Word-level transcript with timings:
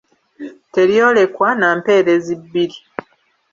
Teryolekwa 0.73 1.49
na 1.59 1.69
mpeerezi 1.77 2.33
bbiri. 2.41 2.77